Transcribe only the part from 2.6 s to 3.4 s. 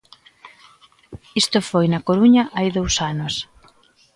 dous anos.